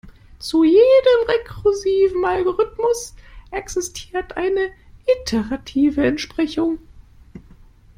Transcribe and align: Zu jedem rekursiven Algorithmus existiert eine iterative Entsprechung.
Zu 0.39 0.63
jedem 0.63 1.27
rekursiven 1.27 2.25
Algorithmus 2.25 3.15
existiert 3.51 4.35
eine 4.35 4.71
iterative 5.19 6.03
Entsprechung. 6.07 6.79